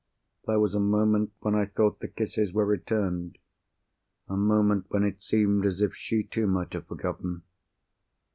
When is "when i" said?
1.41-1.65